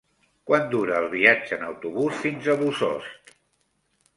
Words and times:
Quant 0.51 0.63
dura 0.71 0.95
el 1.01 1.05
viatge 1.11 1.59
en 1.59 1.67
autobús 1.67 2.17
fins 2.25 2.51
a 2.55 2.57
Bossòst? 2.63 3.37